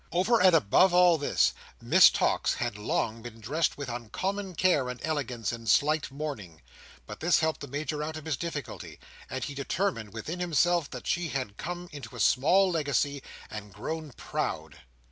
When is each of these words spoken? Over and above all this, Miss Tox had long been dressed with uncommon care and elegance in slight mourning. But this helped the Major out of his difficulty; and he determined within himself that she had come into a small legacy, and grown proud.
Over 0.11 0.41
and 0.41 0.55
above 0.55 0.95
all 0.95 1.19
this, 1.19 1.53
Miss 1.79 2.09
Tox 2.09 2.55
had 2.55 2.75
long 2.75 3.21
been 3.21 3.39
dressed 3.39 3.77
with 3.77 3.87
uncommon 3.87 4.55
care 4.55 4.89
and 4.89 4.99
elegance 5.03 5.53
in 5.53 5.67
slight 5.67 6.09
mourning. 6.09 6.63
But 7.05 7.19
this 7.19 7.41
helped 7.41 7.59
the 7.61 7.67
Major 7.67 8.01
out 8.01 8.17
of 8.17 8.25
his 8.25 8.35
difficulty; 8.35 8.99
and 9.29 9.43
he 9.43 9.53
determined 9.53 10.11
within 10.11 10.39
himself 10.39 10.89
that 10.89 11.05
she 11.05 11.27
had 11.29 11.57
come 11.57 11.87
into 11.91 12.15
a 12.15 12.19
small 12.19 12.71
legacy, 12.71 13.21
and 13.51 13.71
grown 13.73 14.11
proud. 14.13 14.79